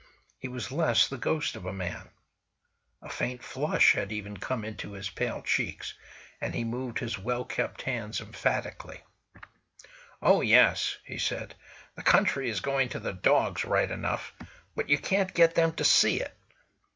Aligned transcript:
He 0.39 0.47
was 0.47 0.71
less 0.71 1.07
the 1.07 1.15
ghost 1.19 1.55
of 1.55 1.63
a 1.67 1.71
man. 1.71 2.09
A 3.03 3.09
faint 3.11 3.43
flush 3.43 3.95
even 3.95 4.33
had 4.33 4.41
come 4.41 4.65
into 4.65 4.93
his 4.93 5.11
pale 5.11 5.43
cheeks, 5.43 5.93
and 6.41 6.55
he 6.55 6.63
moved 6.63 6.97
his 6.97 7.19
well 7.19 7.45
kept 7.45 7.83
hands 7.83 8.19
emphatically. 8.19 9.01
"Oh, 10.19 10.41
yes!" 10.41 10.97
he 11.03 11.19
said: 11.19 11.53
"The 11.93 12.01
country 12.01 12.49
is 12.49 12.61
going 12.61 12.89
to 12.89 12.99
the 12.99 13.13
dogs, 13.13 13.63
right 13.63 13.91
enough; 13.91 14.33
but 14.75 14.89
you 14.89 14.97
can't 14.97 15.35
get 15.35 15.53
them 15.53 15.71
to 15.73 15.83
see 15.83 16.19
it. 16.19 16.35